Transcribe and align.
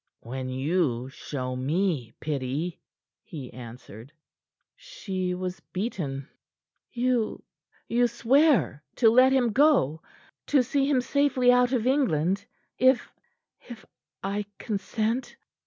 "When 0.21 0.49
you 0.49 1.09
show 1.09 1.55
me 1.55 2.11
pity," 2.19 2.81
he 3.21 3.53
answered. 3.53 4.11
She 4.75 5.35
was 5.35 5.59
beaten. 5.73 6.27
"You 6.91 7.43
you 7.87 8.07
swear 8.07 8.81
to 8.95 9.11
let 9.11 9.31
him 9.31 9.51
go 9.51 10.01
to 10.47 10.63
see 10.63 10.89
him 10.89 11.01
safely 11.01 11.51
out 11.51 11.71
of 11.71 11.85
England 11.85 12.47
if 12.79 13.13
if 13.69 13.85
I 14.23 14.47
consent?" 14.57 15.35